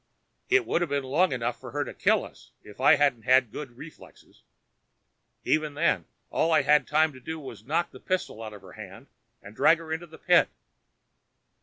It 0.49 0.65
would 0.65 0.81
have 0.81 0.89
been 0.89 1.03
long 1.03 1.31
enough 1.31 1.59
for 1.59 1.69
her 1.73 1.83
to 1.85 1.93
kill 1.93 2.25
us 2.25 2.49
if 2.63 2.81
I 2.81 2.95
hadn't 2.95 3.21
had 3.21 3.51
good 3.51 3.77
reflexes. 3.77 4.41
Even 5.43 5.75
then, 5.75 6.05
all 6.31 6.51
I 6.51 6.63
had 6.63 6.87
time 6.87 7.13
to 7.13 7.19
do 7.19 7.39
was 7.39 7.65
knock 7.67 7.91
the 7.91 7.99
pistol 7.99 8.41
out 8.41 8.51
of 8.53 8.63
her 8.63 8.71
hand 8.71 9.05
and 9.43 9.55
drag 9.55 9.77
her 9.77 9.93
into 9.93 10.07
the 10.07 10.17
pit. 10.17 10.49